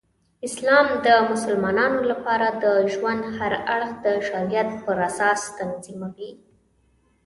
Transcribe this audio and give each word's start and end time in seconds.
اسلام 0.47 0.87
د 1.05 1.07
مسلمانانو 1.31 1.99
لپاره 2.11 2.47
د 2.63 2.65
ژوند 2.93 3.21
هر 3.37 3.53
اړخ 3.75 3.91
د 4.05 4.07
شریعت 4.27 4.69
پراساس 4.83 5.41
تنظیموي. 5.59 6.31